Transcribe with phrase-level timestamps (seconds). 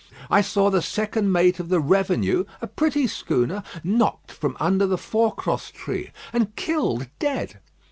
[0.31, 4.97] I saw the second mate of the Revenue, a pretty schooner, knocked from under the
[4.97, 7.59] forecross tree, and killed dead.